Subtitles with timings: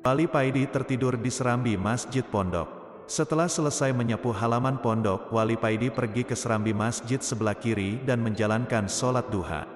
[0.00, 3.04] Wali Paidi tertidur di serambi masjid pondok.
[3.04, 8.88] Setelah selesai menyapu halaman pondok, Wali Paidi pergi ke serambi masjid sebelah kiri dan menjalankan
[8.88, 9.68] sholat duha.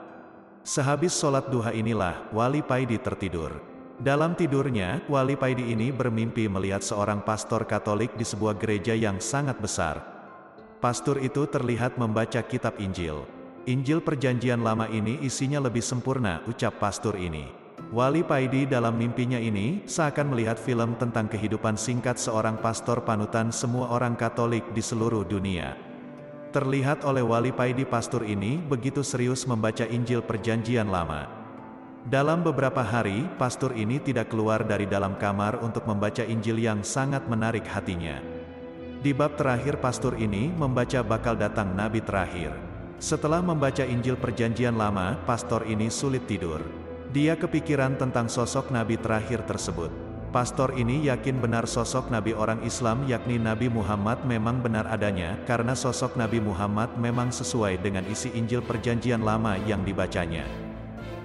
[0.64, 3.60] Sehabis sholat duha inilah, Wali Paidi tertidur.
[4.00, 9.60] Dalam tidurnya, Wali Paidi ini bermimpi melihat seorang pastor katolik di sebuah gereja yang sangat
[9.60, 10.00] besar.
[10.80, 13.28] Pastor itu terlihat membaca kitab Injil.
[13.68, 17.63] Injil perjanjian lama ini isinya lebih sempurna, ucap pastor ini.
[17.92, 23.92] Wali Paidi dalam mimpinya ini, seakan melihat film tentang kehidupan singkat seorang pastor panutan semua
[23.92, 25.76] orang Katolik di seluruh dunia.
[26.54, 31.26] Terlihat oleh Wali Paidi pastor ini begitu serius membaca Injil Perjanjian Lama.
[32.06, 37.26] Dalam beberapa hari, pastor ini tidak keluar dari dalam kamar untuk membaca Injil yang sangat
[37.26, 38.20] menarik hatinya.
[39.04, 42.54] Di bab terakhir pastor ini membaca bakal datang nabi terakhir.
[42.96, 46.83] Setelah membaca Injil Perjanjian Lama, pastor ini sulit tidur.
[47.14, 49.86] Dia kepikiran tentang sosok nabi terakhir tersebut.
[50.34, 55.78] Pastor ini yakin benar sosok nabi orang Islam yakni Nabi Muhammad memang benar adanya, karena
[55.78, 60.42] sosok Nabi Muhammad memang sesuai dengan isi Injil Perjanjian Lama yang dibacanya.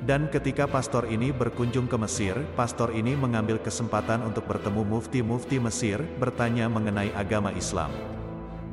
[0.05, 6.05] Dan ketika pastor ini berkunjung ke Mesir, pastor ini mengambil kesempatan untuk bertemu mufti-mufti Mesir,
[6.21, 7.89] bertanya mengenai agama Islam.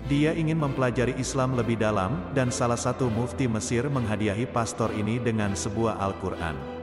[0.04, 5.56] Dia ingin mempelajari Islam lebih dalam, dan salah satu mufti Mesir menghadiahi pastor ini dengan
[5.56, 6.75] sebuah Al-Quran.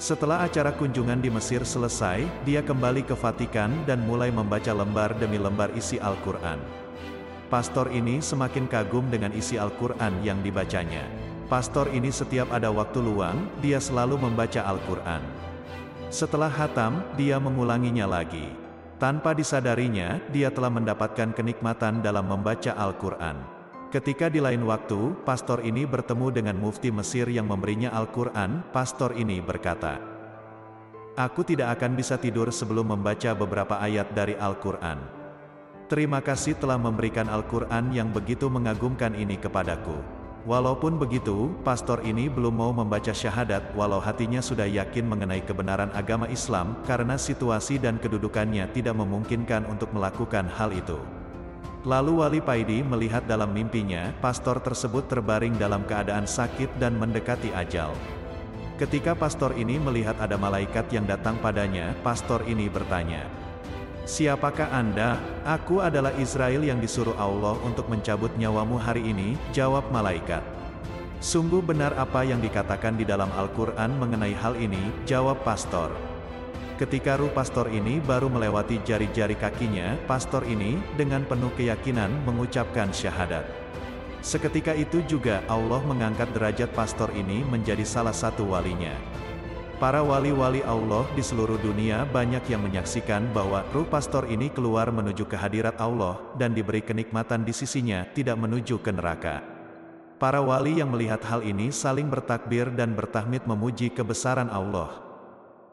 [0.00, 5.36] Setelah acara kunjungan di Mesir selesai, dia kembali ke Vatikan dan mulai membaca lembar demi
[5.36, 6.56] lembar isi Al-Quran.
[7.52, 11.04] Pastor ini semakin kagum dengan isi Al-Quran yang dibacanya.
[11.52, 15.20] Pastor ini setiap ada waktu luang, dia selalu membaca Al-Quran.
[16.08, 18.56] Setelah hatam, dia mengulanginya lagi.
[18.96, 23.59] Tanpa disadarinya, dia telah mendapatkan kenikmatan dalam membaca Al-Quran.
[23.90, 29.42] Ketika di lain waktu, pastor ini bertemu dengan mufti Mesir yang memberinya Al-Quran, pastor ini
[29.42, 29.98] berkata,
[31.18, 34.94] Aku tidak akan bisa tidur sebelum membaca beberapa ayat dari Al-Quran.
[35.90, 39.98] Terima kasih telah memberikan Al-Quran yang begitu mengagumkan ini kepadaku.
[40.46, 46.30] Walaupun begitu, pastor ini belum mau membaca syahadat walau hatinya sudah yakin mengenai kebenaran agama
[46.30, 51.19] Islam, karena situasi dan kedudukannya tidak memungkinkan untuk melakukan hal itu.
[51.80, 57.96] Lalu Wali Paidi melihat dalam mimpinya, pastor tersebut terbaring dalam keadaan sakit dan mendekati ajal.
[58.76, 63.24] Ketika pastor ini melihat ada malaikat yang datang padanya, pastor ini bertanya,
[64.04, 65.16] Siapakah Anda?
[65.48, 70.44] Aku adalah Israel yang disuruh Allah untuk mencabut nyawamu hari ini, jawab malaikat.
[71.24, 76.09] Sungguh benar apa yang dikatakan di dalam Al-Quran mengenai hal ini, jawab pastor.
[76.80, 83.44] Ketika ruh pastor ini baru melewati jari-jari kakinya, pastor ini, dengan penuh keyakinan, mengucapkan syahadat.
[84.24, 88.96] Seketika itu juga, Allah mengangkat derajat pastor ini menjadi salah satu walinya.
[89.76, 95.28] Para wali-wali Allah di seluruh dunia banyak yang menyaksikan bahwa ruh pastor ini keluar menuju
[95.28, 99.44] kehadirat Allah, dan diberi kenikmatan di sisinya, tidak menuju ke neraka.
[100.16, 105.09] Para wali yang melihat hal ini saling bertakbir dan bertahmid memuji kebesaran Allah.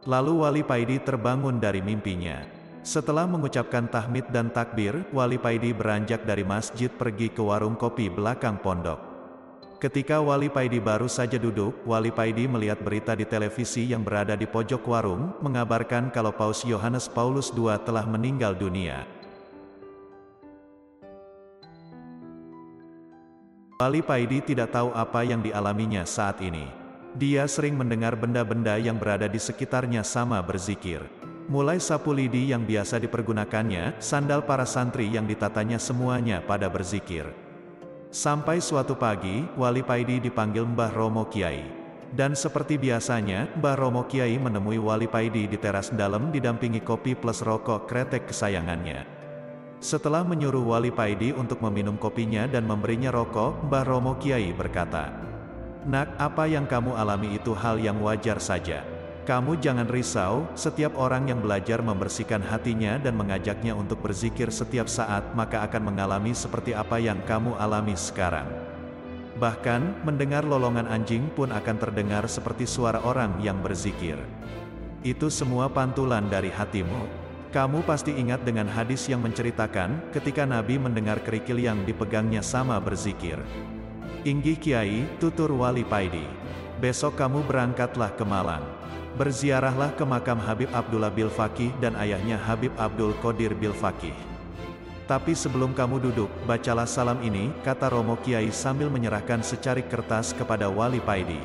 [0.07, 2.39] Lalu Wali Paidi terbangun dari mimpinya.
[2.79, 8.55] Setelah mengucapkan tahmid dan takbir, Wali Paidi beranjak dari masjid pergi ke warung kopi belakang
[8.63, 9.03] pondok.
[9.83, 14.47] Ketika Wali Paidi baru saja duduk, Wali Paidi melihat berita di televisi yang berada di
[14.47, 19.03] pojok warung, mengabarkan kalau Paus Yohanes Paulus II telah meninggal dunia.
[23.75, 26.76] Wali Paidi tidak tahu apa yang dialaminya saat ini.
[27.17, 31.01] Dia sering mendengar benda-benda yang berada di sekitarnya sama berzikir.
[31.49, 37.25] Mulai sapu lidi yang biasa dipergunakannya, sandal para santri yang ditatanya semuanya pada berzikir.
[38.13, 41.65] Sampai suatu pagi, Wali Paidi dipanggil Mbah Romo Kiai.
[42.13, 47.41] Dan seperti biasanya, Mbah Romo Kiai menemui Wali Paidi di teras dalam didampingi kopi plus
[47.41, 49.09] rokok kretek kesayangannya.
[49.81, 55.36] Setelah menyuruh Wali Paidi untuk meminum kopinya dan memberinya rokok, Mbah Romo Kiai berkata,
[55.87, 58.83] Nak, apa yang kamu alami itu hal yang wajar saja.
[59.23, 65.23] Kamu jangan risau, setiap orang yang belajar membersihkan hatinya dan mengajaknya untuk berzikir setiap saat
[65.31, 68.51] maka akan mengalami seperti apa yang kamu alami sekarang.
[69.39, 74.19] Bahkan, mendengar lolongan anjing pun akan terdengar seperti suara orang yang berzikir.
[75.07, 77.07] Itu semua pantulan dari hatimu.
[77.55, 83.39] Kamu pasti ingat dengan hadis yang menceritakan, ketika Nabi mendengar kerikil yang dipegangnya sama berzikir.
[84.27, 86.27] Inggih Kiai, tutur Wali Paidi.
[86.83, 88.59] Besok kamu berangkatlah ke Malang.
[89.15, 94.11] Berziarahlah ke makam Habib Abdullah Bil Fakih dan ayahnya Habib Abdul Qadir Bil Fakih.
[95.07, 100.67] Tapi sebelum kamu duduk, bacalah salam ini, kata Romo Kiai sambil menyerahkan secarik kertas kepada
[100.67, 101.39] Wali Paidi.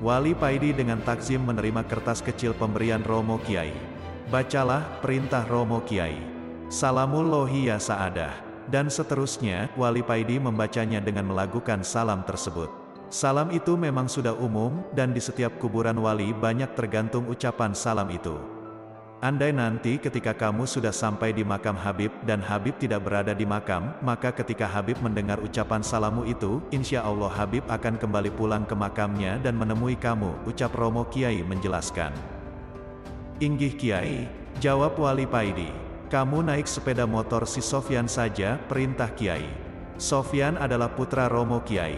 [0.00, 3.76] Wali Paidi dengan takzim menerima kertas kecil pemberian Romo Kiai.
[4.32, 6.16] Bacalah perintah Romo Kiai.
[6.72, 8.49] Salamullahi ya saadah.
[8.70, 12.70] Dan seterusnya, Wali Paidi membacanya dengan melakukan salam tersebut.
[13.10, 18.38] Salam itu memang sudah umum, dan di setiap kuburan wali banyak tergantung ucapan salam itu.
[19.20, 23.92] Andai nanti ketika kamu sudah sampai di makam Habib dan Habib tidak berada di makam,
[24.00, 29.42] maka ketika Habib mendengar ucapan salamu itu, insya Allah Habib akan kembali pulang ke makamnya
[29.42, 32.14] dan menemui kamu, ucap Romo Kiai menjelaskan.
[33.42, 34.30] Inggih Kiai,
[34.62, 35.89] jawab Wali Paidi.
[36.10, 39.46] Kamu naik sepeda motor si Sofyan saja, perintah Kiai.
[39.94, 41.94] Sofyan adalah putra Romo Kiai.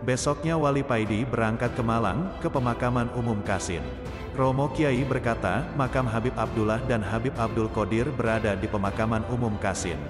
[0.00, 3.84] Besoknya Wali Paidi berangkat ke Malang, ke pemakaman umum Kasin.
[4.32, 10.00] Romo Kiai berkata, makam Habib Abdullah dan Habib Abdul Qadir berada di pemakaman umum Kasin.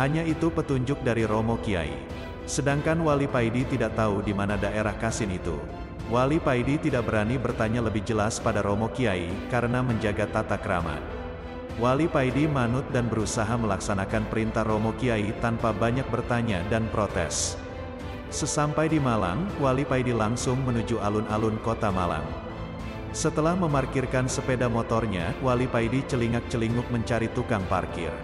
[0.00, 1.92] Hanya itu petunjuk dari Romo Kiai.
[2.48, 5.60] Sedangkan Wali Paidi tidak tahu di mana daerah Kasin itu.
[6.08, 11.13] Wali Paidi tidak berani bertanya lebih jelas pada Romo Kiai, karena menjaga tata krama.
[11.74, 17.58] Wali Paidi manut dan berusaha melaksanakan perintah Romo Kiai tanpa banyak bertanya dan protes.
[18.30, 22.22] Sesampai di Malang, Wali Paidi langsung menuju alun-alun kota Malang.
[23.10, 28.14] Setelah memarkirkan sepeda motornya, Wali Paidi celingak-celinguk mencari tukang parkir.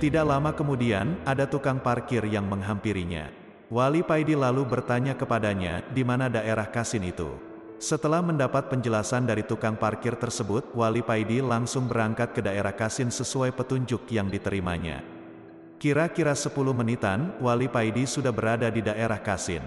[0.00, 3.28] Tidak lama kemudian, ada tukang parkir yang menghampirinya.
[3.68, 7.51] Wali Paidi lalu bertanya kepadanya, di mana daerah Kasin itu.
[7.82, 13.50] Setelah mendapat penjelasan dari tukang parkir tersebut, Wali Paidi langsung berangkat ke daerah Kasin sesuai
[13.58, 15.02] petunjuk yang diterimanya.
[15.82, 19.66] Kira-kira 10 menitan, Wali Paidi sudah berada di daerah Kasin.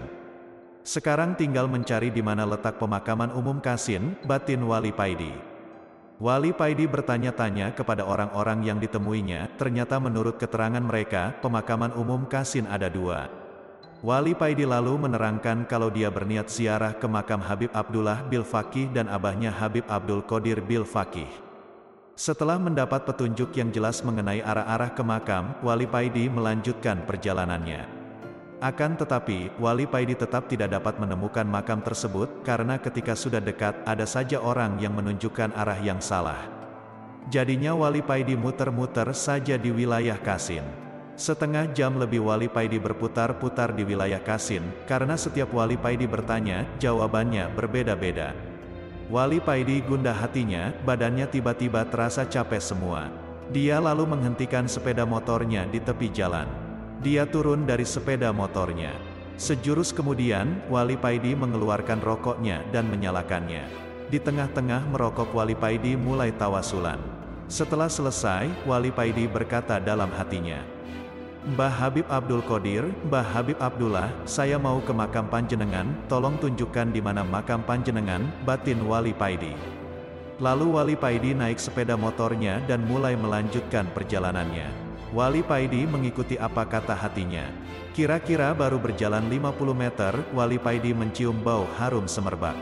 [0.80, 5.36] Sekarang tinggal mencari di mana letak pemakaman umum Kasin, batin Wali Paidi.
[6.16, 12.88] Wali Paidi bertanya-tanya kepada orang-orang yang ditemuinya, ternyata menurut keterangan mereka, pemakaman umum Kasin ada
[12.88, 13.45] dua.
[14.04, 19.08] Wali Paidi lalu menerangkan kalau dia berniat ziarah ke makam Habib Abdullah Bil Fakih dan
[19.08, 21.28] abahnya Habib Abdul Qadir Bil Fakih.
[22.12, 27.88] Setelah mendapat petunjuk yang jelas mengenai arah-arah ke makam, Wali Paidi melanjutkan perjalanannya.
[28.60, 34.04] Akan tetapi, Wali Paidi tetap tidak dapat menemukan makam tersebut, karena ketika sudah dekat, ada
[34.04, 36.40] saja orang yang menunjukkan arah yang salah.
[37.32, 40.85] Jadinya Wali Paidi muter-muter saja di wilayah Kasin.
[41.16, 47.48] Setengah jam lebih Wali Paidi berputar-putar di wilayah Kasin, karena setiap Wali Paidi bertanya, jawabannya
[47.56, 48.36] berbeda-beda.
[49.08, 53.08] Wali Paidi gundah hatinya, badannya tiba-tiba terasa capek semua.
[53.48, 56.44] Dia lalu menghentikan sepeda motornya di tepi jalan.
[57.00, 58.92] Dia turun dari sepeda motornya.
[59.40, 63.64] Sejurus kemudian, Wali Paidi mengeluarkan rokoknya dan menyalakannya.
[64.12, 67.00] Di tengah-tengah merokok Wali Paidi mulai tawasulan.
[67.48, 70.75] Setelah selesai, Wali Paidi berkata dalam hatinya,
[71.46, 76.98] Mbah Habib Abdul Qadir, Mbah Habib Abdullah, saya mau ke makam panjenengan, tolong tunjukkan di
[76.98, 79.54] mana makam panjenengan, batin Wali Paidi.
[80.42, 84.66] Lalu Wali Paidi naik sepeda motornya dan mulai melanjutkan perjalanannya.
[85.14, 87.46] Wali Paidi mengikuti apa kata hatinya.
[87.94, 92.58] Kira-kira baru berjalan 50 meter, Wali Paidi mencium bau harum semerbak.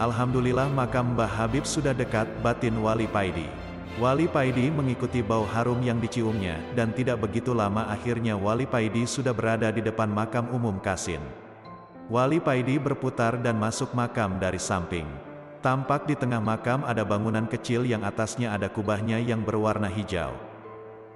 [0.00, 3.57] Alhamdulillah makam Mbah Habib sudah dekat, batin Wali Paidi.
[3.98, 9.34] Wali Paidi mengikuti bau harum yang diciumnya, dan tidak begitu lama akhirnya Wali Paidi sudah
[9.34, 11.18] berada di depan makam umum Kasin.
[12.06, 15.02] Wali Paidi berputar dan masuk makam dari samping.
[15.66, 20.30] Tampak di tengah makam ada bangunan kecil yang atasnya ada kubahnya yang berwarna hijau.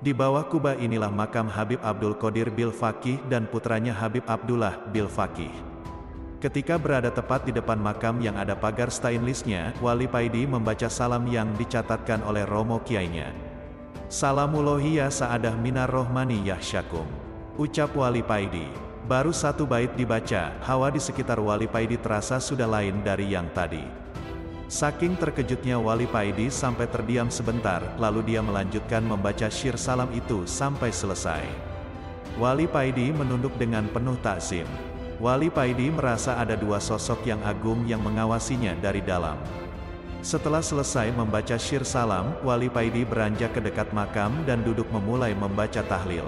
[0.02, 5.06] Di bawah kubah inilah makam Habib Abdul Qadir Bil Fakih dan putranya Habib Abdullah Bil
[5.06, 5.71] Fakih.
[6.42, 11.54] Ketika berada tepat di depan makam yang ada pagar stainlessnya, Wali Paidi membaca salam yang
[11.54, 13.30] dicatatkan oleh Romo Kiainya.
[14.10, 17.06] Salamullahi ya sa'adah minar rohmani yahsyakum.
[17.62, 18.66] Ucap Wali Paidi.
[19.06, 23.86] Baru satu bait dibaca, hawa di sekitar Wali Paidi terasa sudah lain dari yang tadi.
[24.66, 30.90] Saking terkejutnya Wali Paidi sampai terdiam sebentar, lalu dia melanjutkan membaca syir salam itu sampai
[30.90, 31.46] selesai.
[32.34, 34.66] Wali Paidi menunduk dengan penuh takzim.
[35.22, 39.38] Wali Paidi merasa ada dua sosok yang agung yang mengawasinya dari dalam.
[40.18, 45.78] Setelah selesai membaca syir salam, Wali Paidi beranjak ke dekat makam dan duduk memulai membaca
[45.86, 46.26] tahlil.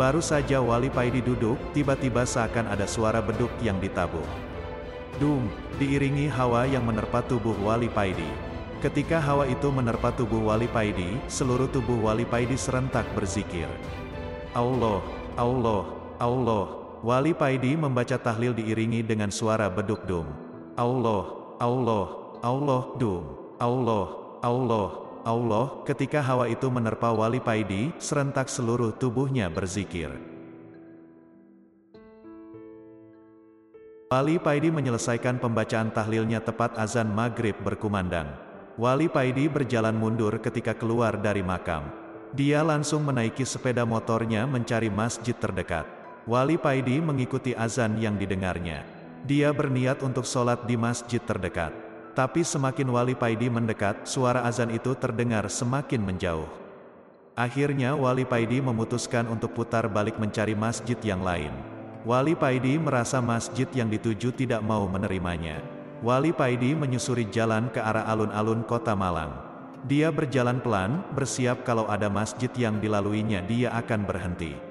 [0.00, 4.24] Baru saja Wali Paidi duduk, tiba-tiba seakan ada suara beduk yang ditabuh.
[5.20, 8.32] Dung, diiringi hawa yang menerpa tubuh Wali Paidi.
[8.80, 13.68] Ketika hawa itu menerpa tubuh Wali Paidi, seluruh tubuh Wali Paidi serentak berzikir.
[14.56, 15.04] Allah,
[15.36, 15.84] Allah,
[16.16, 20.28] Allah, Wali Paidi membaca tahlil diiringi dengan suara beduk dum.
[20.76, 23.24] Allah, Allah, Allah, dum.
[23.56, 24.06] Allah,
[24.44, 24.88] Allah,
[25.24, 30.12] Allah, ketika hawa itu menerpa Wali Paidi, serentak seluruh tubuhnya berzikir.
[34.12, 38.28] Wali Paidi menyelesaikan pembacaan tahlilnya tepat azan maghrib berkumandang.
[38.76, 41.88] Wali Paidi berjalan mundur ketika keluar dari makam.
[42.36, 45.99] Dia langsung menaiki sepeda motornya mencari masjid terdekat.
[46.28, 48.84] Wali Paidi mengikuti azan yang didengarnya.
[49.24, 51.72] Dia berniat untuk sholat di masjid terdekat.
[52.12, 56.48] Tapi semakin Wali Paidi mendekat, suara azan itu terdengar semakin menjauh.
[57.32, 61.54] Akhirnya Wali Paidi memutuskan untuk putar balik mencari masjid yang lain.
[62.04, 65.64] Wali Paidi merasa masjid yang dituju tidak mau menerimanya.
[66.04, 69.32] Wali Paidi menyusuri jalan ke arah alun-alun kota Malang.
[69.88, 74.69] Dia berjalan pelan, bersiap kalau ada masjid yang dilaluinya dia akan berhenti.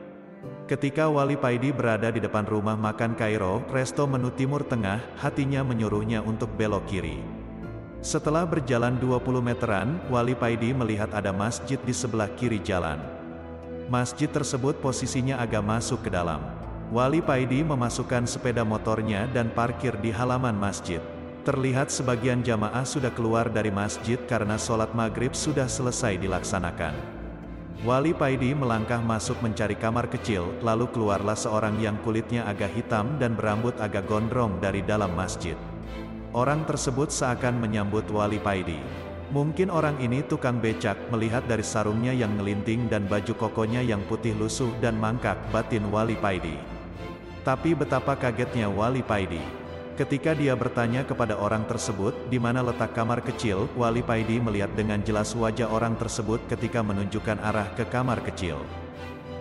[0.70, 6.22] Ketika Wali Paidi berada di depan rumah makan Kairo, resto menu Timur Tengah, hatinya menyuruhnya
[6.22, 7.18] untuk belok kiri.
[8.06, 13.02] Setelah berjalan 20 meteran, Wali Paidi melihat ada masjid di sebelah kiri jalan.
[13.90, 16.38] Masjid tersebut posisinya agak masuk ke dalam.
[16.94, 21.02] Wali Paidi memasukkan sepeda motornya dan parkir di halaman masjid.
[21.50, 27.19] Terlihat sebagian jamaah sudah keluar dari masjid karena sholat maghrib sudah selesai dilaksanakan.
[27.80, 33.40] Wali Paidi melangkah masuk mencari kamar kecil, lalu keluarlah seorang yang kulitnya agak hitam dan
[33.40, 35.56] berambut agak gondrong dari dalam masjid.
[36.36, 38.84] Orang tersebut seakan menyambut Wali Paidi.
[39.32, 44.36] Mungkin orang ini tukang becak, melihat dari sarungnya yang ngelinting dan baju kokonya yang putih
[44.36, 46.60] lusuh dan mangkak batin Wali Paidi.
[47.48, 49.40] Tapi betapa kagetnya Wali Paidi.
[50.00, 55.04] Ketika dia bertanya kepada orang tersebut, di mana letak kamar kecil, Wali Paidi melihat dengan
[55.04, 58.64] jelas wajah orang tersebut ketika menunjukkan arah ke kamar kecil.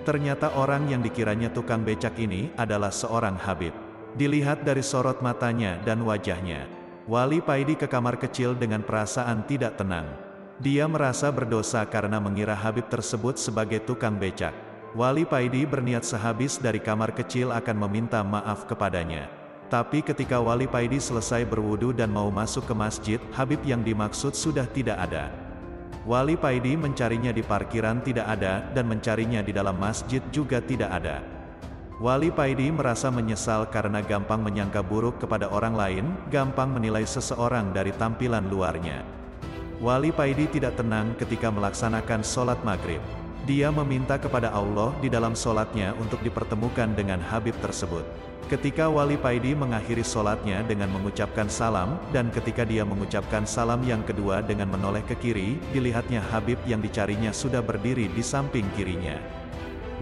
[0.02, 3.70] Ternyata orang yang dikiranya tukang becak ini, adalah seorang Habib.
[4.18, 6.66] Dilihat dari sorot matanya dan wajahnya.
[7.06, 10.10] Wali Paidi ke kamar kecil dengan perasaan tidak tenang.
[10.58, 14.58] Dia merasa berdosa karena mengira Habib tersebut sebagai tukang becak.
[14.98, 19.37] Wali Paidi berniat sehabis dari kamar kecil akan meminta maaf kepadanya.
[19.68, 24.64] Tapi ketika Wali Paidi selesai berwudu dan mau masuk ke masjid, Habib yang dimaksud sudah
[24.64, 25.28] tidak ada.
[26.08, 31.20] Wali Paidi mencarinya di parkiran tidak ada, dan mencarinya di dalam masjid juga tidak ada.
[32.00, 37.92] Wali Paidi merasa menyesal karena gampang menyangka buruk kepada orang lain, gampang menilai seseorang dari
[37.92, 39.04] tampilan luarnya.
[39.84, 43.04] Wali Paidi tidak tenang ketika melaksanakan sholat maghrib.
[43.48, 48.04] Dia meminta kepada Allah di dalam sholatnya untuk dipertemukan dengan Habib tersebut.
[48.52, 54.44] Ketika Wali Paidi mengakhiri sholatnya dengan mengucapkan salam, dan ketika dia mengucapkan salam yang kedua
[54.44, 59.16] dengan menoleh ke kiri, dilihatnya Habib yang dicarinya sudah berdiri di samping kirinya.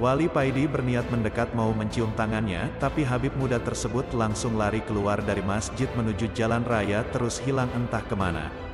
[0.03, 5.47] Wali Paidi berniat mendekat mau mencium tangannya, tapi Habib muda tersebut langsung lari keluar dari
[5.47, 8.66] masjid menuju jalan raya terus hilang entah ke mana.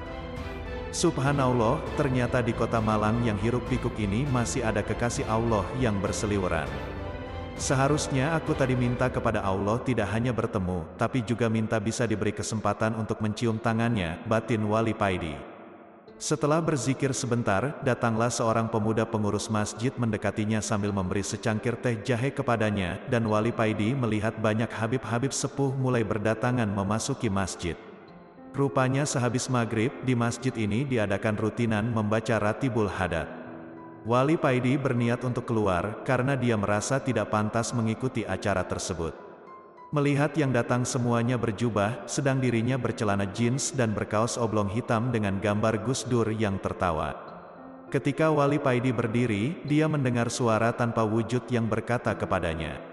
[0.92, 6.68] Subhanallah, ternyata di kota Malang yang hiruk pikuk ini masih ada kekasih Allah yang berseliweran.
[7.56, 12.92] Seharusnya aku tadi minta kepada Allah tidak hanya bertemu, tapi juga minta bisa diberi kesempatan
[13.00, 15.32] untuk mencium tangannya, batin Wali Paidi.
[16.20, 23.00] Setelah berzikir sebentar, datanglah seorang pemuda pengurus masjid mendekatinya sambil memberi secangkir teh jahe kepadanya,
[23.08, 27.80] dan Wali Paidi melihat banyak habib-habib sepuh mulai berdatangan memasuki masjid.
[28.52, 33.24] Rupanya sehabis maghrib, di masjid ini diadakan rutinan membaca Ratibul Hadat.
[34.04, 39.16] Wali Paidi berniat untuk keluar, karena dia merasa tidak pantas mengikuti acara tersebut.
[39.88, 45.88] Melihat yang datang semuanya berjubah, sedang dirinya bercelana jeans dan berkaos oblong hitam dengan gambar
[45.88, 47.16] Gus Dur yang tertawa.
[47.88, 52.91] Ketika Wali Paidi berdiri, dia mendengar suara tanpa wujud yang berkata kepadanya,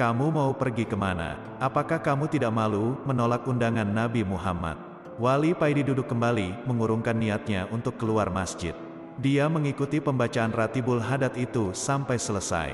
[0.00, 1.36] Kamu mau pergi ke mana?
[1.60, 4.80] Apakah kamu tidak malu, menolak undangan Nabi Muhammad?
[5.20, 8.72] Wali Paidi duduk kembali, mengurungkan niatnya untuk keluar masjid.
[9.20, 12.72] Dia mengikuti pembacaan Ratibul Hadat itu sampai selesai.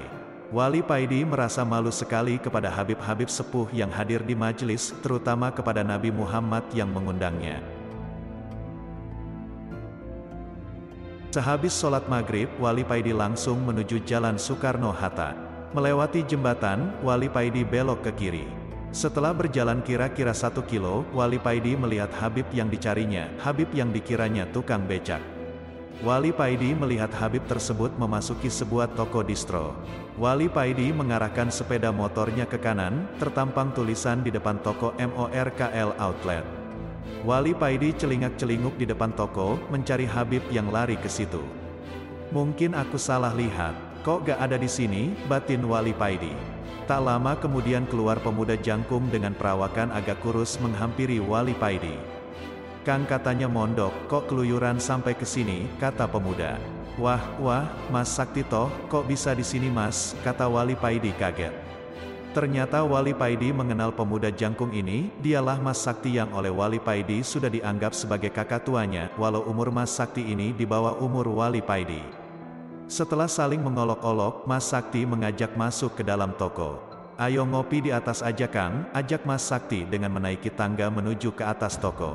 [0.55, 6.15] Wali Paidi merasa malu sekali kepada Habib-Habib sepuh yang hadir di majelis, terutama kepada Nabi
[6.15, 7.59] Muhammad yang mengundangnya.
[11.35, 15.46] Sehabis sholat maghrib, Wali Paidi langsung menuju Jalan Soekarno-Hatta.
[15.77, 18.49] Melewati jembatan, Wali Paidi belok ke kiri.
[18.97, 24.89] Setelah berjalan kira-kira satu kilo, Wali Paidi melihat Habib yang dicarinya, Habib yang dikiranya tukang
[24.89, 25.21] becak.
[26.01, 29.77] Wali Paidi melihat Habib tersebut memasuki sebuah toko distro.
[30.17, 36.45] Wali Paidi mengarahkan sepeda motornya ke kanan, tertampang tulisan di depan toko MORKL Outlet.
[37.21, 41.45] Wali Paidi celingak-celinguk di depan toko, mencari Habib yang lari ke situ.
[42.33, 46.31] Mungkin aku salah lihat, kok gak ada di sini, batin Wali Paidi.
[46.87, 51.99] Tak lama kemudian keluar pemuda jangkung dengan perawakan agak kurus menghampiri Wali Paidi.
[52.87, 56.55] Kang katanya mondok, kok keluyuran sampai ke sini, kata pemuda.
[57.03, 61.51] Wah, wah, Mas Sakti toh, kok bisa di sini mas, kata Wali Paidi kaget.
[62.31, 67.51] Ternyata Wali Paidi mengenal pemuda jangkung ini, dialah Mas Sakti yang oleh Wali Paidi sudah
[67.51, 72.26] dianggap sebagai kakak tuanya, walau umur Mas Sakti ini di bawah umur Wali Paidi.
[72.87, 76.79] Setelah saling mengolok-olok, Mas Sakti mengajak masuk ke dalam toko.
[77.19, 81.75] Ayo ngopi di atas aja Kang, ajak Mas Sakti dengan menaiki tangga menuju ke atas
[81.83, 82.15] toko.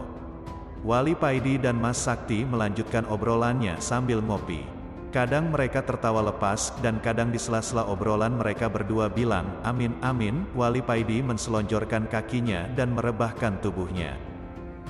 [0.88, 4.64] Wali Paidi dan Mas Sakti melanjutkan obrolannya sambil ngopi.
[5.12, 10.80] Kadang mereka tertawa lepas, dan kadang di sela-sela obrolan mereka berdua bilang, amin amin, Wali
[10.80, 14.16] Paidi menselonjorkan kakinya dan merebahkan tubuhnya.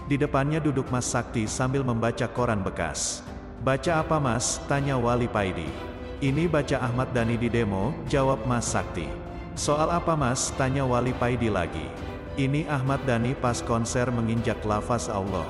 [0.06, 3.26] Di depannya duduk Mas Sakti sambil membaca koran bekas.
[3.62, 4.58] Baca apa mas?
[4.66, 5.70] Tanya Wali Paidi.
[6.18, 9.06] Ini baca Ahmad Dhani di demo, jawab Mas Sakti.
[9.54, 10.50] Soal apa mas?
[10.58, 11.86] Tanya Wali Paidi lagi.
[12.42, 15.46] Ini Ahmad Dhani pas konser menginjak lafaz Allah.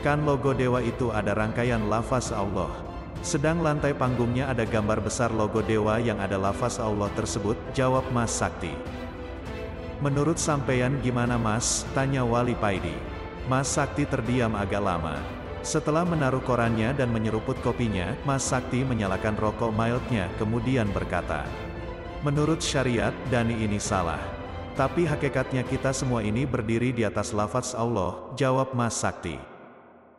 [0.00, 2.72] Kan logo dewa itu ada rangkaian lafaz Allah.
[3.20, 8.32] Sedang lantai panggungnya ada gambar besar logo dewa yang ada lafaz Allah tersebut, jawab Mas
[8.32, 8.72] Sakti.
[10.00, 11.84] Menurut sampeyan gimana mas?
[11.92, 12.96] Tanya Wali Paidi.
[13.52, 15.39] Mas Sakti terdiam agak lama.
[15.60, 21.44] Setelah menaruh korannya dan menyeruput kopinya, Mas Sakti menyalakan rokok mildnya kemudian berkata.
[22.24, 24.20] Menurut syariat, Dani ini salah.
[24.72, 29.36] Tapi hakikatnya kita semua ini berdiri di atas lafaz Allah, jawab Mas Sakti.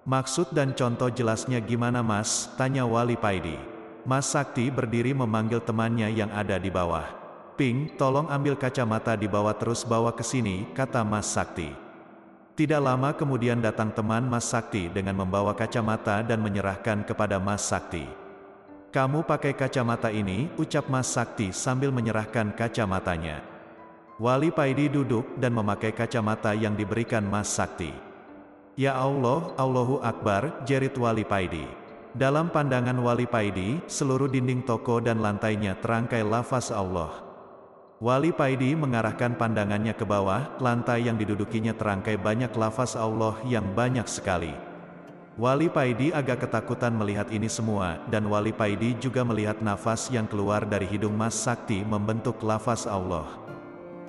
[0.05, 2.50] Maksud dan contoh jelasnya gimana mas?
[2.57, 3.57] Tanya Wali Paidi.
[4.01, 7.05] Mas Sakti berdiri memanggil temannya yang ada di bawah.
[7.53, 11.90] Ping, tolong ambil kacamata di bawah terus bawa ke sini, kata Mas Sakti.
[12.62, 18.06] Tidak lama kemudian datang teman Mas Sakti dengan membawa kacamata dan menyerahkan kepada Mas Sakti.
[18.94, 23.41] Kamu pakai kacamata ini, ucap Mas Sakti sambil menyerahkan kacamatanya.
[24.22, 27.89] Wali Paidi duduk dan memakai kacamata yang diberikan Mas Sakti.
[28.77, 31.65] Ya Allah, Allahu Akbar, jerit Wali Paidi.
[32.13, 37.30] Dalam pandangan Wali Paidi, seluruh dinding toko dan lantainya terangkai lafaz Allah.
[38.01, 44.10] Wali Paidi mengarahkan pandangannya ke bawah, lantai yang didudukinya terangkai banyak lafaz Allah yang banyak
[44.10, 44.58] sekali.
[45.38, 50.65] Wali Paidi agak ketakutan melihat ini semua, dan Wali Paidi juga melihat nafas yang keluar
[50.65, 53.38] dari hidung Mas Sakti membentuk lafaz Allah.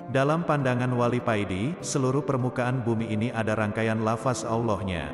[0.09, 5.13] Dalam pandangan Wali Paidi, seluruh permukaan bumi ini ada rangkaian lafaz Allahnya.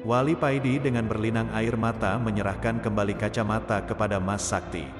[0.00, 4.97] Wali Paidi dengan berlinang air mata menyerahkan kembali kacamata kepada Mas Sakti.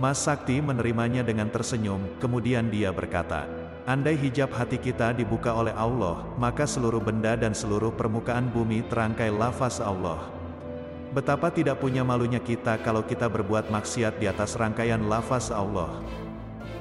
[0.00, 3.46] Mas Sakti menerimanya dengan tersenyum, kemudian dia berkata,
[3.84, 9.28] Andai hijab hati kita dibuka oleh Allah, maka seluruh benda dan seluruh permukaan bumi terangkai
[9.28, 10.24] lafaz Allah.
[11.12, 16.02] Betapa tidak punya malunya kita kalau kita berbuat maksiat di atas rangkaian lafaz Allah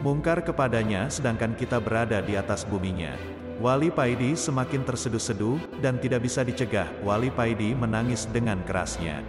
[0.03, 3.15] mungkar kepadanya sedangkan kita berada di atas buminya.
[3.63, 9.23] Wali Paidi semakin terseduh-seduh, dan tidak bisa dicegah, Wali Paidi menangis dengan kerasnya.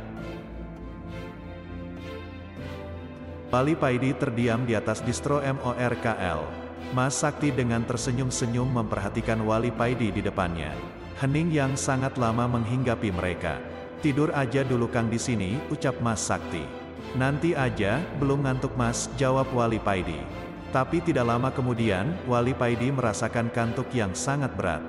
[3.52, 6.40] Wali Paidi terdiam di atas distro MORKL.
[6.90, 10.74] Mas Sakti dengan tersenyum-senyum memperhatikan Wali Paidi di depannya.
[11.22, 13.62] Hening yang sangat lama menghinggapi mereka.
[14.02, 16.66] Tidur aja dulu Kang di sini, ucap Mas Sakti.
[17.14, 20.18] Nanti aja, belum ngantuk Mas, jawab Wali Paidi.
[20.74, 24.83] Tapi tidak lama kemudian, Wali Paidi merasakan kantuk yang sangat berat.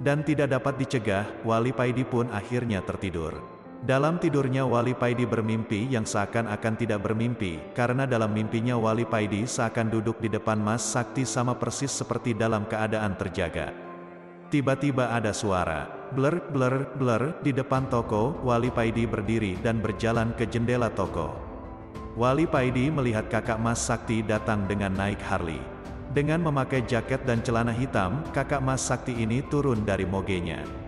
[0.00, 3.51] Dan tidak dapat dicegah, Wali Paidi pun akhirnya tertidur.
[3.82, 9.90] Dalam tidurnya Wali Paidi bermimpi yang seakan-akan tidak bermimpi, karena dalam mimpinya Wali Paidi seakan
[9.90, 13.74] duduk di depan Mas Sakti sama persis seperti dalam keadaan terjaga.
[14.54, 20.46] Tiba-tiba ada suara, blur, blur, blur, di depan toko, Wali Paidi berdiri dan berjalan ke
[20.46, 21.34] jendela toko.
[22.14, 25.58] Wali Paidi melihat kakak Mas Sakti datang dengan naik Harley.
[26.14, 30.81] Dengan memakai jaket dan celana hitam, kakak Mas Sakti ini turun dari mogenya.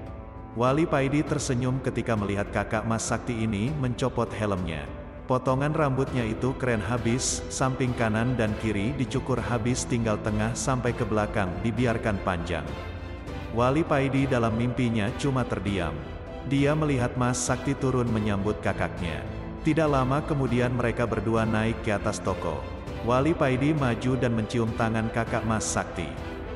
[0.54, 4.86] Wali Paidi tersenyum ketika melihat kakak Mas Sakti ini mencopot helmnya.
[5.26, 11.02] Potongan rambutnya itu keren habis, samping kanan dan kiri dicukur habis tinggal tengah sampai ke
[11.02, 12.62] belakang dibiarkan panjang.
[13.50, 15.90] Wali Paidi dalam mimpinya cuma terdiam.
[16.46, 19.26] Dia melihat Mas Sakti turun menyambut kakaknya.
[19.66, 22.62] Tidak lama kemudian mereka berdua naik ke atas toko.
[23.02, 26.06] Wali Paidi maju dan mencium tangan kakak Mas Sakti.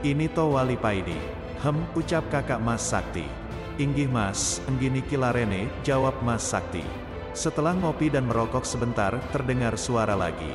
[0.07, 1.19] Ini to Wali Paidi.
[1.67, 3.48] Hem, ucap kakak Mas Sakti.
[3.79, 6.83] Inggih Mas, enggini kilarene, jawab Mas Sakti.
[7.31, 10.51] Setelah ngopi dan merokok sebentar, terdengar suara lagi.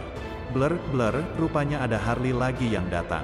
[0.52, 3.24] Blur, blur, rupanya ada Harley lagi yang datang.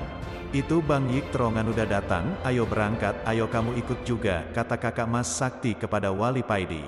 [0.55, 5.27] Itu Bang Yik terongan udah datang, ayo berangkat, ayo kamu ikut juga, kata kakak Mas
[5.27, 6.87] Sakti kepada Wali Paidi.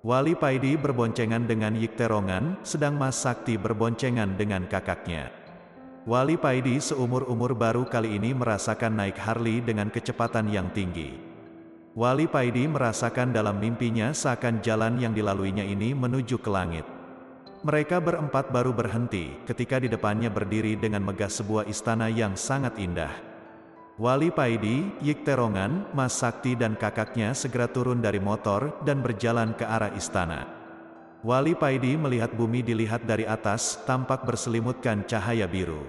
[0.00, 5.28] Wali Paidi berboncengan dengan Yikterongan, sedang Mas Sakti berboncengan dengan kakaknya.
[6.08, 11.31] Wali Paidi seumur-umur baru kali ini merasakan naik Harley dengan kecepatan yang tinggi.
[11.92, 16.88] Wali Paidi merasakan dalam mimpinya seakan jalan yang dilaluinya ini menuju ke langit.
[17.68, 23.12] Mereka berempat baru berhenti ketika di depannya berdiri dengan megah sebuah istana yang sangat indah.
[24.00, 29.92] Wali Paidi, Yikterongan, Mas Sakti dan kakaknya segera turun dari motor dan berjalan ke arah
[29.92, 30.48] istana.
[31.20, 35.84] Wali Paidi melihat bumi dilihat dari atas, tampak berselimutkan cahaya biru.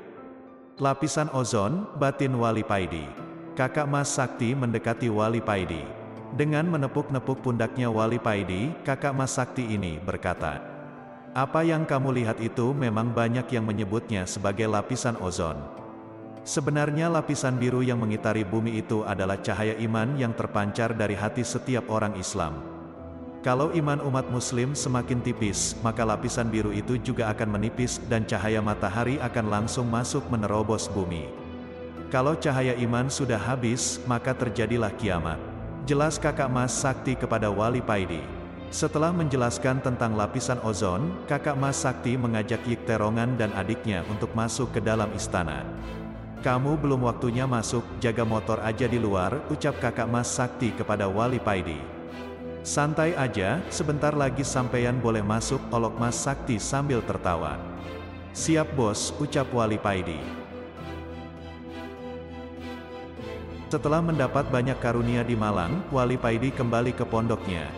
[0.84, 3.23] Lapisan ozon, batin Wali Paidi.
[3.54, 5.86] Kakak Mas Sakti mendekati Wali Paidi.
[6.34, 10.58] Dengan menepuk-nepuk pundaknya Wali Paidi, kakak Mas Sakti ini berkata,
[11.38, 15.62] apa yang kamu lihat itu memang banyak yang menyebutnya sebagai lapisan ozon.
[16.42, 21.94] Sebenarnya lapisan biru yang mengitari bumi itu adalah cahaya iman yang terpancar dari hati setiap
[21.94, 22.58] orang Islam.
[23.46, 28.66] Kalau iman umat muslim semakin tipis, maka lapisan biru itu juga akan menipis dan cahaya
[28.66, 31.43] matahari akan langsung masuk menerobos bumi.
[32.14, 35.42] Kalau cahaya iman sudah habis, maka terjadilah kiamat.
[35.90, 38.22] Jelas kakak mas sakti kepada wali Paidi.
[38.70, 44.82] Setelah menjelaskan tentang lapisan ozon, kakak Mas Sakti mengajak Yikterongan dan adiknya untuk masuk ke
[44.82, 45.62] dalam istana.
[46.42, 51.38] Kamu belum waktunya masuk, jaga motor aja di luar, ucap kakak Mas Sakti kepada Wali
[51.38, 51.78] Paidi.
[52.66, 57.62] Santai aja, sebentar lagi sampeyan boleh masuk, olok Mas Sakti sambil tertawa.
[58.34, 60.43] Siap bos, ucap Wali Paidi.
[63.74, 67.74] Setelah mendapat banyak karunia di Malang, Wali Paidi kembali ke pondoknya.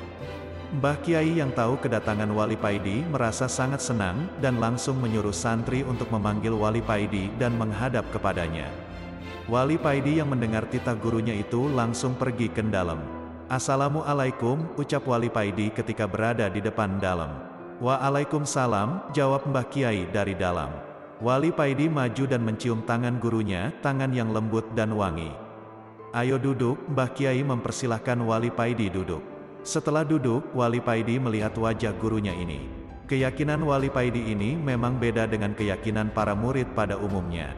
[0.76, 6.12] Mbah Kiai yang tahu kedatangan Wali Paidi merasa sangat senang, dan langsung menyuruh santri untuk
[6.12, 8.68] memanggil Wali Paidi dan menghadap kepadanya.
[9.48, 13.00] Wali Paidi yang mendengar titah gurunya itu langsung pergi ke dalam.
[13.48, 17.40] Assalamualaikum, ucap Wali Paidi ketika berada di depan dalam.
[17.80, 20.76] Waalaikumsalam, jawab Mbah Kiai dari dalam.
[21.24, 25.45] Wali Paidi maju dan mencium tangan gurunya, tangan yang lembut dan wangi.
[26.14, 29.24] Ayo duduk, Mbah Kiai mempersilahkan Wali Paidi duduk.
[29.66, 32.62] Setelah duduk, Wali Paidi melihat wajah gurunya ini.
[33.10, 37.54] Keyakinan Wali Paidi ini memang beda dengan keyakinan para murid pada umumnya.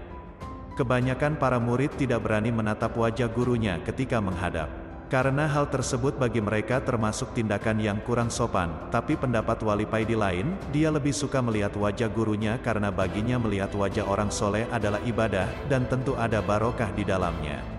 [0.79, 4.71] Kebanyakan para murid tidak berani menatap wajah gurunya ketika menghadap.
[5.07, 10.51] Karena hal tersebut bagi mereka termasuk tindakan yang kurang sopan, tapi pendapat Wali Paidi lain,
[10.75, 15.87] dia lebih suka melihat wajah gurunya karena baginya melihat wajah orang soleh adalah ibadah, dan
[15.87, 17.76] tentu ada barokah di dalamnya.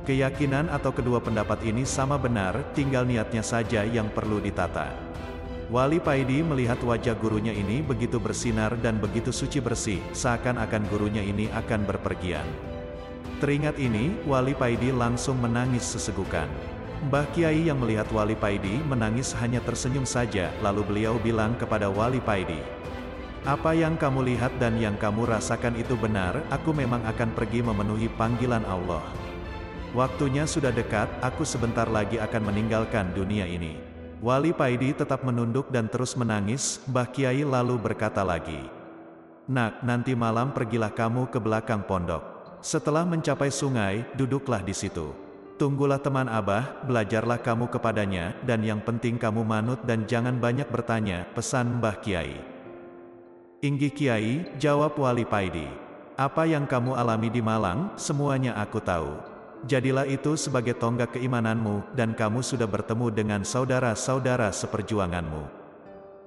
[0.00, 4.88] Keyakinan atau kedua pendapat ini sama benar, tinggal niatnya saja yang perlu ditata.
[5.70, 11.52] Wali Paidi melihat wajah gurunya ini begitu bersinar dan begitu suci bersih, seakan-akan gurunya ini
[11.52, 12.48] akan berpergian.
[13.38, 16.48] Teringat ini, Wali Paidi langsung menangis sesegukan.
[17.06, 22.18] Mbah Kiai yang melihat Wali Paidi menangis hanya tersenyum saja, lalu beliau bilang kepada Wali
[22.24, 22.58] Paidi,
[23.44, 28.12] Apa yang kamu lihat dan yang kamu rasakan itu benar, aku memang akan pergi memenuhi
[28.18, 29.29] panggilan Allah.
[29.90, 33.74] Waktunya sudah dekat, aku sebentar lagi akan meninggalkan dunia ini.
[34.22, 38.70] Wali Paidi tetap menunduk dan terus menangis, Mbah Kiai lalu berkata lagi.
[39.50, 42.22] Nak, nanti malam pergilah kamu ke belakang pondok.
[42.62, 45.10] Setelah mencapai sungai, duduklah di situ.
[45.58, 51.26] Tunggulah teman Abah, belajarlah kamu kepadanya, dan yang penting kamu manut dan jangan banyak bertanya,
[51.34, 52.38] pesan Mbah Kiai.
[53.58, 55.66] Inggi Kiai, jawab Wali Paidi.
[56.14, 59.29] Apa yang kamu alami di Malang, semuanya aku tahu.
[59.68, 65.60] Jadilah itu sebagai tonggak keimananmu, dan kamu sudah bertemu dengan saudara-saudara seperjuanganmu.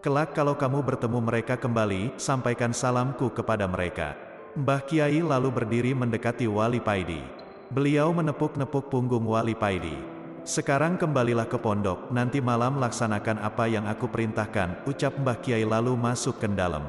[0.06, 4.14] Kelak kalau kamu bertemu mereka kembali, sampaikan salamku kepada mereka.
[4.54, 7.26] Mbah Kiai lalu berdiri mendekati Wali Paidi.
[7.74, 9.98] Beliau menepuk-nepuk punggung Wali Paidi.
[10.46, 15.98] Sekarang kembalilah ke pondok, nanti malam laksanakan apa yang aku perintahkan, ucap Mbah Kiai lalu
[15.98, 16.86] masuk ke dalam.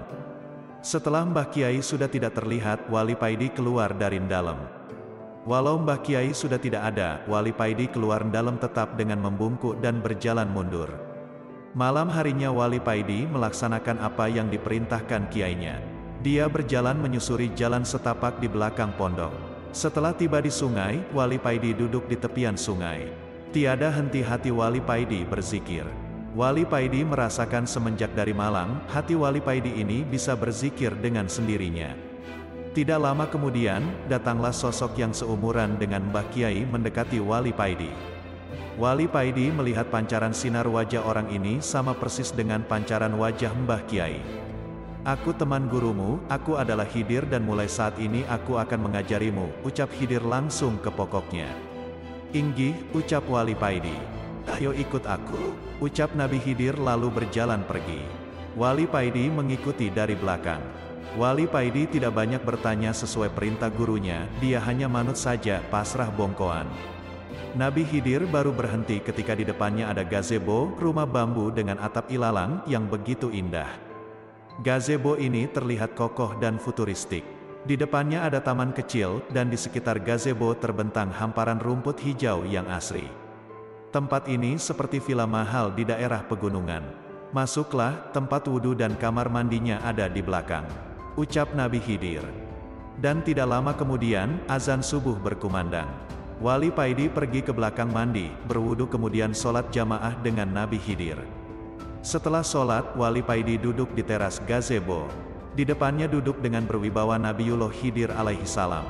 [0.84, 4.83] Setelah Mbah Kiai sudah tidak terlihat, Wali Paidi keluar dari dalam.
[5.44, 10.48] Walau Mbah Kiai sudah tidak ada, Wali Paidi keluar dalam tetap dengan membungkuk dan berjalan
[10.48, 10.88] mundur.
[11.76, 15.84] Malam harinya Wali Paidi melaksanakan apa yang diperintahkan kiainya.
[16.24, 19.36] Dia berjalan menyusuri jalan setapak di belakang pondok.
[19.76, 23.12] Setelah tiba di sungai, Wali Paidi duduk di tepian sungai.
[23.52, 25.84] Tiada henti hati Wali Paidi berzikir.
[26.32, 32.03] Wali Paidi merasakan semenjak dari Malang, hati Wali Paidi ini bisa berzikir dengan sendirinya.
[32.74, 37.86] Tidak lama kemudian, datanglah sosok yang seumuran dengan Mbah Kiai mendekati Wali Paidi.
[38.74, 44.18] Wali Paidi melihat pancaran sinar wajah orang ini sama persis dengan pancaran wajah Mbah Kiai.
[45.06, 50.26] Aku teman gurumu, aku adalah Hidir dan mulai saat ini aku akan mengajarimu, ucap Hidir
[50.26, 51.46] langsung ke pokoknya.
[52.34, 53.94] Inggih, ucap Wali Paidi.
[54.50, 58.02] Ayo ikut aku, ucap Nabi Hidir lalu berjalan pergi.
[58.58, 60.83] Wali Paidi mengikuti dari belakang.
[61.14, 66.66] Wali Paidi tidak banyak bertanya sesuai perintah gurunya, dia hanya manut saja, pasrah bongkoan.
[67.54, 72.90] Nabi Hidir baru berhenti ketika di depannya ada gazebo, rumah bambu dengan atap ilalang, yang
[72.90, 73.70] begitu indah.
[74.66, 77.22] Gazebo ini terlihat kokoh dan futuristik.
[77.62, 83.06] Di depannya ada taman kecil, dan di sekitar gazebo terbentang hamparan rumput hijau yang asri.
[83.94, 86.82] Tempat ini seperti villa mahal di daerah pegunungan.
[87.30, 90.93] Masuklah, tempat wudhu dan kamar mandinya ada di belakang.
[91.14, 92.26] Ucap Nabi Khidir.
[92.98, 95.86] Dan tidak lama kemudian, azan subuh berkumandang.
[96.42, 101.22] Wali Paidi pergi ke belakang mandi, berwudu kemudian sholat jamaah dengan Nabi Khidir.
[102.02, 105.06] Setelah sholat, Wali Paidi duduk di teras gazebo.
[105.54, 108.82] Di depannya duduk dengan berwibawa Nabiullah Khidir alaihi salam.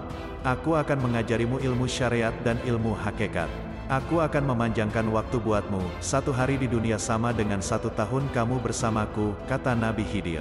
[0.49, 3.53] Aku akan mengajarimu ilmu syariat dan ilmu hakikat.
[3.93, 9.37] Aku akan memanjangkan waktu buatmu, satu hari di dunia sama dengan satu tahun kamu bersamaku,
[9.45, 10.41] kata Nabi Khidir.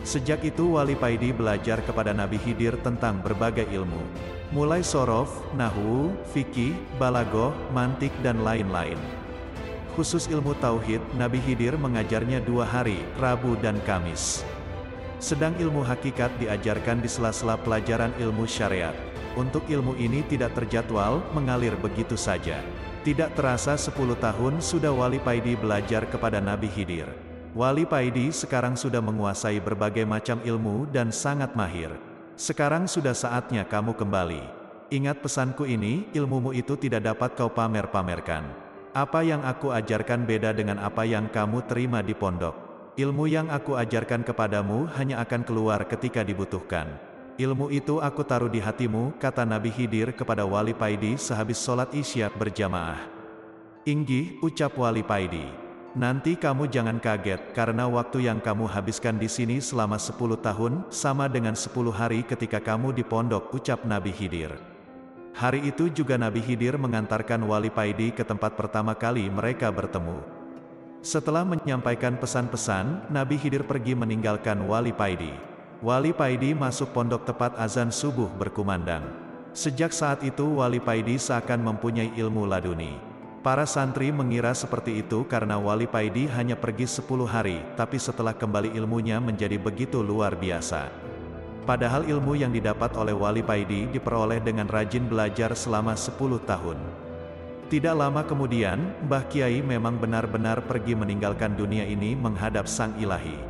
[0.00, 4.00] Sejak itu Wali Paidi belajar kepada Nabi Khidir tentang berbagai ilmu.
[4.48, 8.96] Mulai sorof, nahu, fikih, balagoh, mantik dan lain-lain.
[9.92, 14.40] Khusus ilmu tauhid, Nabi Khidir mengajarnya dua hari, Rabu dan Kamis.
[15.20, 18.96] Sedang ilmu hakikat diajarkan di sela-sela pelajaran ilmu syariat.
[19.36, 22.56] Untuk ilmu ini tidak terjadwal, mengalir begitu saja.
[23.04, 27.29] Tidak terasa 10 tahun sudah Wali Paidi belajar kepada Nabi Khidir.
[27.50, 31.90] Wali Paidi sekarang sudah menguasai berbagai macam ilmu dan sangat mahir.
[32.38, 34.42] Sekarang sudah saatnya kamu kembali.
[34.94, 38.46] Ingat pesanku ini, ilmumu itu tidak dapat kau pamer-pamerkan.
[38.94, 42.54] Apa yang aku ajarkan beda dengan apa yang kamu terima di pondok.
[42.94, 46.86] Ilmu yang aku ajarkan kepadamu hanya akan keluar ketika dibutuhkan.
[47.34, 52.30] Ilmu itu aku taruh di hatimu, kata Nabi Khidir kepada Wali Paidi sehabis sholat isya
[52.30, 53.10] berjamaah.
[53.82, 55.69] Inggi, ucap Wali Paidi.
[55.90, 61.26] Nanti kamu jangan kaget, karena waktu yang kamu habiskan di sini selama 10 tahun, sama
[61.26, 64.54] dengan 10 hari ketika kamu di pondok, ucap Nabi Khidir.
[65.34, 70.22] Hari itu juga Nabi Khidir mengantarkan Wali Paidi ke tempat pertama kali mereka bertemu.
[71.02, 75.34] Setelah menyampaikan pesan-pesan, Nabi Khidir pergi meninggalkan Wali Paidi.
[75.82, 79.02] Wali Paidi masuk pondok tepat azan subuh berkumandang.
[79.50, 83.09] Sejak saat itu Wali Paidi seakan mempunyai ilmu laduni.
[83.40, 88.76] Para santri mengira seperti itu karena Wali Paidi hanya pergi 10 hari, tapi setelah kembali
[88.76, 90.92] ilmunya menjadi begitu luar biasa.
[91.64, 96.76] Padahal ilmu yang didapat oleh Wali Paidi diperoleh dengan rajin belajar selama 10 tahun.
[97.72, 98.76] Tidak lama kemudian,
[99.08, 103.40] Mbah Kiai memang benar-benar pergi meninggalkan dunia ini menghadap Sang Ilahi.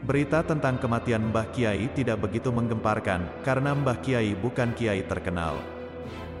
[0.00, 5.79] Berita tentang kematian Mbah Kiai tidak begitu menggemparkan, karena Mbah Kiai bukan Kiai terkenal.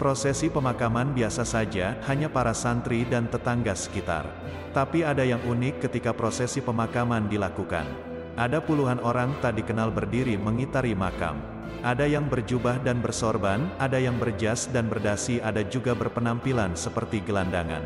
[0.00, 4.24] Prosesi pemakaman biasa saja, hanya para santri dan tetangga sekitar.
[4.72, 7.84] Tapi ada yang unik ketika prosesi pemakaman dilakukan.
[8.32, 11.36] Ada puluhan orang tak dikenal berdiri mengitari makam.
[11.84, 17.84] Ada yang berjubah dan bersorban, ada yang berjas dan berdasi ada juga berpenampilan seperti gelandangan.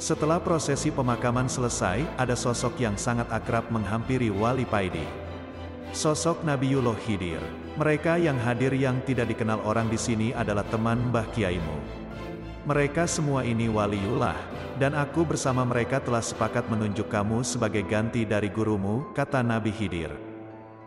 [0.00, 5.27] Setelah prosesi pemakaman selesai, ada sosok yang sangat akrab menghampiri Wali Paidi.
[5.96, 7.40] Sosok Nabiullah Khidir.
[7.80, 11.78] Mereka yang hadir yang tidak dikenal orang di sini adalah teman Mbah Kiaimu.
[12.68, 14.36] Mereka semua ini waliullah,
[14.76, 20.12] dan aku bersama mereka telah sepakat menunjuk kamu sebagai ganti dari gurumu, kata Nabi Khidir.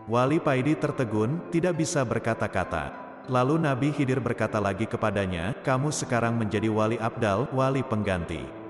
[0.06, 2.94] Wali Paidi tertegun, tidak bisa berkata-kata.
[3.26, 8.61] Lalu Nabi Khidir berkata lagi kepadanya, kamu sekarang menjadi wali abdal, wali pengganti.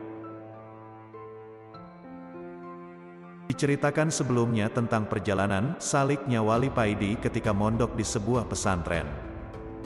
[3.52, 9.04] Diceritakan sebelumnya tentang perjalanan, saliknya Wali Paidi ketika mondok di sebuah pesantren.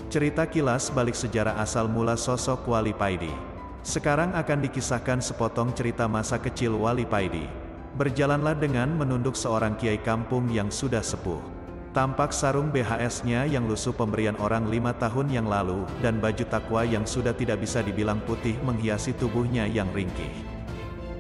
[0.06, 3.34] Cerita kilas balik sejarah asal mula sosok Wali Paidi.
[3.82, 7.50] Sekarang akan dikisahkan sepotong cerita masa kecil Wali Paidi.
[7.98, 11.42] Berjalanlah dengan menunduk seorang kiai kampung yang sudah sepuh.
[11.90, 17.10] Tampak sarung BHS-nya yang lusuh pemberian orang lima tahun yang lalu, dan baju takwa yang
[17.10, 20.55] sudah tidak bisa dibilang putih menghiasi tubuhnya yang ringkih.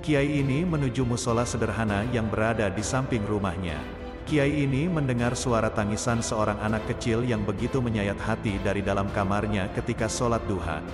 [0.05, 3.81] Kiai ini menuju musola sederhana yang berada di samping rumahnya.
[4.29, 9.65] Kiai ini mendengar suara tangisan seorang anak kecil yang begitu menyayat hati dari dalam kamarnya
[9.73, 10.85] ketika sholat duha.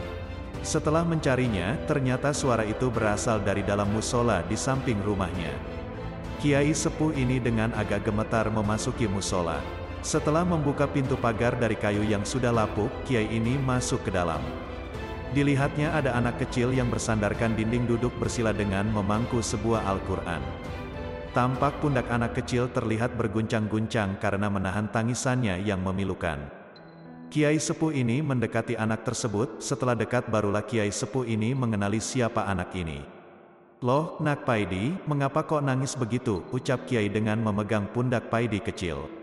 [0.64, 5.52] Setelah mencarinya, ternyata suara itu berasal dari dalam musola di samping rumahnya.
[6.40, 9.60] Kiai sepuh ini dengan agak gemetar memasuki musola.
[10.00, 14.71] Setelah membuka pintu pagar dari kayu yang sudah lapuk, Kiai ini masuk ke dalam.
[15.32, 20.44] Dilihatnya ada anak kecil yang bersandarkan dinding duduk bersila dengan memangku sebuah Al-Quran.
[21.32, 26.36] Tampak pundak anak kecil terlihat berguncang-guncang karena menahan tangisannya yang memilukan.
[27.32, 32.76] Kiai sepuh ini mendekati anak tersebut, setelah dekat barulah Kiai sepuh ini mengenali siapa anak
[32.76, 33.00] ini.
[33.80, 39.21] Loh, nak Paidi, mengapa kok nangis begitu, ucap Kiai dengan memegang pundak Paidi kecil.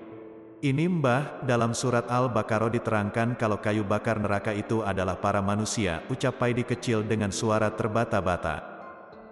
[0.58, 6.34] Ini mbah, dalam surat Al-Baqarah diterangkan kalau kayu bakar neraka itu adalah para manusia, ucap
[6.34, 8.66] Paidi kecil dengan suara terbata-bata.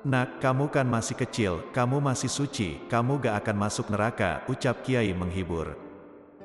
[0.07, 5.11] Nak, kamu kan masih kecil, kamu masih suci, kamu gak akan masuk neraka, ucap Kiai
[5.19, 5.75] menghibur.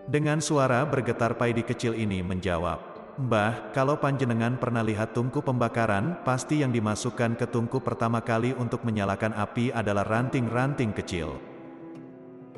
[0.10, 2.82] Dengan suara bergetar Paidi kecil ini menjawab,
[3.22, 8.82] Mbah, kalau panjenengan pernah lihat tungku pembakaran, pasti yang dimasukkan ke tungku pertama kali untuk
[8.82, 11.38] menyalakan api adalah ranting-ranting kecil.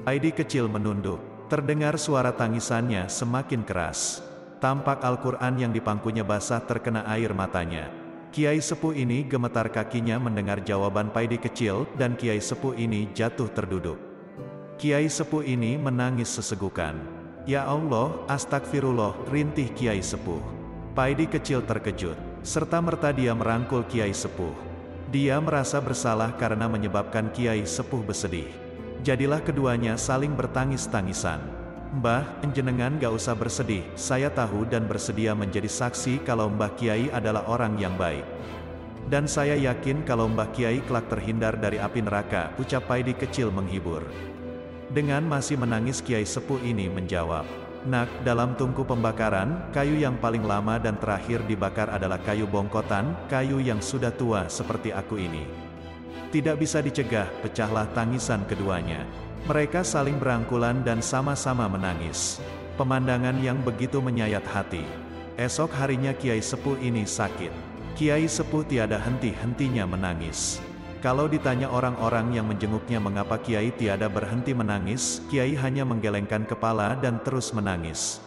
[0.07, 4.25] Paidi kecil menunduk, terdengar suara tangisannya semakin keras.
[4.57, 7.93] Tampak Al-Quran yang dipangkunya basah terkena air matanya.
[8.33, 14.01] Kiai sepuh ini gemetar kakinya mendengar jawaban Paidi kecil, dan Kiai sepuh ini jatuh terduduk.
[14.81, 16.97] Kiai sepuh ini menangis sesegukan.
[17.45, 20.41] Ya Allah, astagfirullah, rintih Kiai sepuh.
[20.97, 24.57] Paidi kecil terkejut, serta merta dia merangkul Kiai sepuh.
[25.13, 28.62] Dia merasa bersalah karena menyebabkan Kiai sepuh bersedih.
[29.03, 31.43] Jadilah keduanya saling bertangis-tangisan.
[31.99, 37.43] Mbah, jenengan gak usah bersedih, saya tahu dan bersedia menjadi saksi kalau Mbah Kiai adalah
[37.51, 38.23] orang yang baik.
[39.11, 44.07] Dan saya yakin kalau Mbah Kiai kelak terhindar dari api neraka, ucap Paidi kecil menghibur.
[44.87, 47.43] Dengan masih menangis Kiai sepuh ini menjawab,
[47.83, 53.59] Nak, dalam tungku pembakaran, kayu yang paling lama dan terakhir dibakar adalah kayu bongkotan, kayu
[53.59, 55.62] yang sudah tua seperti aku ini.
[56.33, 59.05] Tidak bisa dicegah, pecahlah tangisan keduanya.
[59.45, 62.41] Mereka saling berangkulan dan sama-sama menangis.
[62.73, 64.81] Pemandangan yang begitu menyayat hati.
[65.37, 67.53] Esok harinya Kiai Sepuh ini sakit.
[67.93, 70.57] Kiai Sepuh tiada henti-hentinya menangis.
[71.05, 77.21] Kalau ditanya orang-orang yang menjenguknya mengapa Kiai tiada berhenti menangis, Kiai hanya menggelengkan kepala dan
[77.21, 78.17] terus menangis.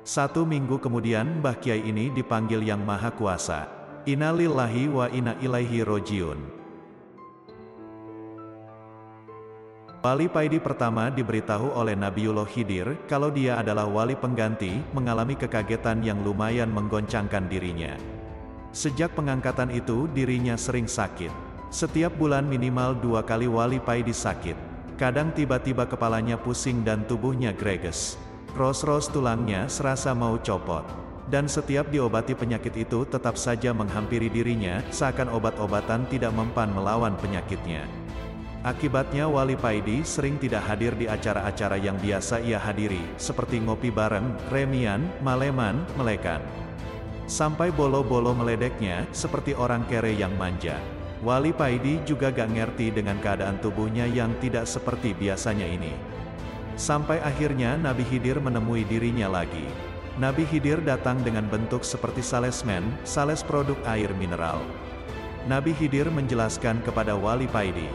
[0.00, 3.68] Satu minggu kemudian Mbah Kiai ini dipanggil Yang Maha Kuasa.
[4.08, 6.63] Innalillahi wa inna ilaihi rojiun.
[10.04, 16.20] Wali Paidi pertama diberitahu oleh Nabiullah Khidir, kalau dia adalah wali pengganti, mengalami kekagetan yang
[16.20, 17.96] lumayan menggoncangkan dirinya.
[18.68, 21.32] Sejak pengangkatan itu dirinya sering sakit.
[21.72, 24.52] Setiap bulan minimal dua kali wali Paidi sakit.
[25.00, 28.20] Kadang tiba-tiba kepalanya pusing dan tubuhnya greges.
[28.52, 30.84] Ros-ros tulangnya serasa mau copot.
[31.32, 38.03] Dan setiap diobati penyakit itu tetap saja menghampiri dirinya, seakan obat-obatan tidak mempan melawan penyakitnya.
[38.64, 44.40] Akibatnya Wali Paidi sering tidak hadir di acara-acara yang biasa ia hadiri, seperti ngopi bareng,
[44.48, 46.40] remian, maleman, melekan.
[47.28, 50.80] Sampai bolo-bolo meledeknya, seperti orang kere yang manja.
[51.20, 55.92] Wali Paidi juga gak ngerti dengan keadaan tubuhnya yang tidak seperti biasanya ini.
[56.80, 59.68] Sampai akhirnya Nabi Hidir menemui dirinya lagi.
[60.16, 64.64] Nabi Hidir datang dengan bentuk seperti salesman, sales produk air mineral.
[65.44, 67.92] Nabi Hidir menjelaskan kepada Wali Paidi,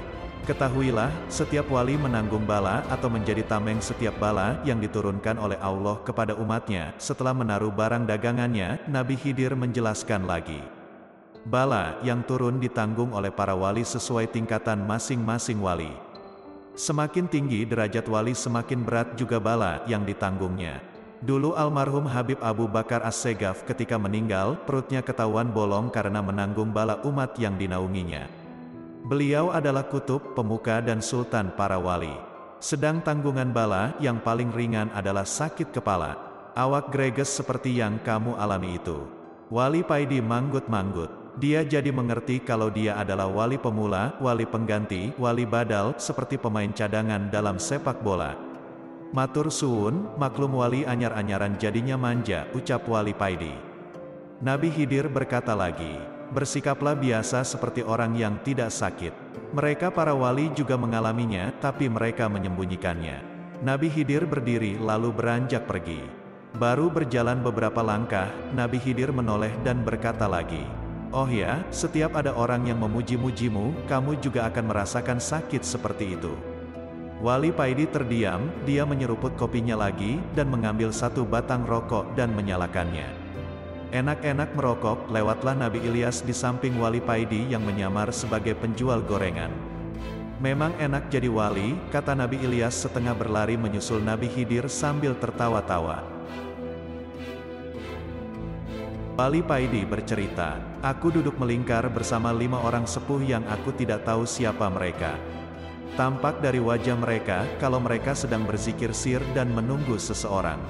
[0.48, 6.38] Ketahuilah, setiap wali menanggung bala atau menjadi tameng setiap bala yang diturunkan oleh Allah kepada
[6.40, 6.96] umatnya.
[6.96, 10.64] Setelah menaruh barang dagangannya, Nabi Khidir menjelaskan lagi.
[11.44, 15.92] Bala yang turun ditanggung oleh para wali sesuai tingkatan masing-masing wali.
[16.80, 20.80] Semakin tinggi derajat wali semakin berat juga bala yang ditanggungnya.
[21.20, 27.36] Dulu almarhum Habib Abu Bakar As-Segaf ketika meninggal, perutnya ketahuan bolong karena menanggung bala umat
[27.36, 28.39] yang dinaunginya.
[29.10, 32.14] Beliau adalah kutub, pemuka dan sultan para wali.
[32.62, 36.14] Sedang tanggungan bala yang paling ringan adalah sakit kepala.
[36.54, 39.10] Awak greges seperti yang kamu alami itu.
[39.50, 41.10] Wali Paidi manggut-manggut.
[41.42, 47.34] Dia jadi mengerti kalau dia adalah wali pemula, wali pengganti, wali badal, seperti pemain cadangan
[47.34, 48.38] dalam sepak bola.
[49.10, 53.58] Matur suun, maklum wali anyar-anyaran jadinya manja, ucap wali Paidi.
[54.46, 55.98] Nabi Hidir berkata lagi,
[56.30, 59.12] bersikaplah biasa seperti orang yang tidak sakit.
[59.54, 63.22] Mereka para wali juga mengalaminya, tapi mereka menyembunyikannya.
[63.60, 66.00] Nabi Hidir berdiri lalu beranjak pergi.
[66.56, 70.64] Baru berjalan beberapa langkah, Nabi Hidir menoleh dan berkata lagi,
[71.10, 76.34] Oh ya, setiap ada orang yang memuji-mujimu, kamu juga akan merasakan sakit seperti itu.
[77.20, 83.19] Wali Paidi terdiam, dia menyeruput kopinya lagi, dan mengambil satu batang rokok dan menyalakannya.
[83.90, 89.50] Enak-enak merokok, lewatlah Nabi Ilyas di samping wali Paidi yang menyamar sebagai penjual gorengan.
[90.38, 96.06] Memang enak jadi wali, kata Nabi Ilyas setengah berlari menyusul Nabi Khidir sambil tertawa-tawa.
[99.18, 104.70] Wali Paidi bercerita, aku duduk melingkar bersama lima orang sepuh yang aku tidak tahu siapa
[104.70, 105.18] mereka.
[105.98, 110.62] Tampak dari wajah mereka, kalau mereka sedang berzikir sir dan menunggu seseorang.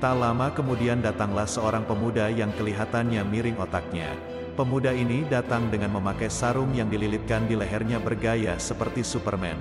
[0.00, 4.08] Tak lama kemudian datanglah seorang pemuda yang kelihatannya miring otaknya.
[4.56, 9.60] Pemuda ini datang dengan memakai sarung yang dililitkan di lehernya bergaya seperti Superman.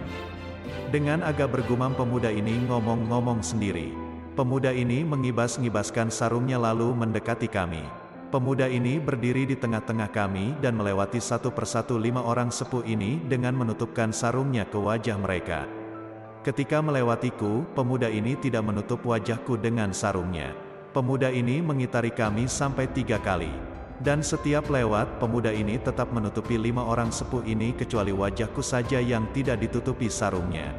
[0.95, 3.91] Dengan agak bergumam pemuda ini ngomong-ngomong sendiri.
[4.39, 7.83] Pemuda ini mengibas-ngibaskan sarungnya lalu mendekati kami.
[8.31, 13.59] Pemuda ini berdiri di tengah-tengah kami dan melewati satu persatu lima orang sepuh ini dengan
[13.59, 15.78] menutupkan sarungnya ke wajah mereka.
[16.39, 20.55] Ketika melewatiku, pemuda ini tidak menutup wajahku dengan sarungnya.
[20.95, 23.51] Pemuda ini mengitari kami sampai tiga kali.
[23.99, 29.27] Dan setiap lewat, pemuda ini tetap menutupi lima orang sepuh ini kecuali wajahku saja yang
[29.35, 30.71] tidak ditutupi sarungnya.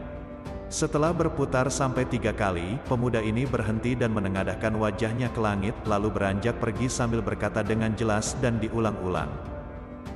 [0.72, 6.56] Setelah berputar sampai tiga kali, pemuda ini berhenti dan menengadahkan wajahnya ke langit, lalu beranjak
[6.56, 9.28] pergi sambil berkata dengan jelas dan diulang-ulang.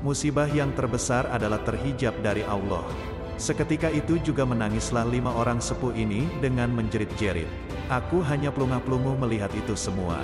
[0.01, 3.14] Musibah yang terbesar adalah terhijab dari Allah.
[3.35, 7.51] Seketika itu juga menangislah lima orang sepuh ini dengan menjerit-jerit.
[7.91, 10.23] Aku hanya pelungah-pelunguh melihat itu semua.